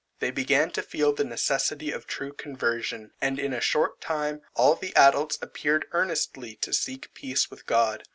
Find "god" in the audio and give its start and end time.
7.67-8.01